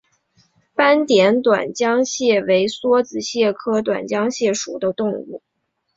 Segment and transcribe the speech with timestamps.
[0.73, 5.43] 斑点短浆蟹为梭子蟹科短浆蟹属的动物。